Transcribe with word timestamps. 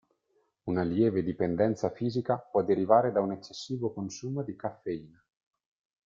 Una 0.63 0.81
lieve 0.83 1.21
dipendenza 1.21 1.91
fisica 1.91 2.39
può 2.39 2.63
derivare 2.63 3.11
da 3.11 3.21
un 3.21 3.33
eccessivo 3.33 3.93
consumo 3.93 4.41
di 4.41 4.55
caffeina. 4.55 5.23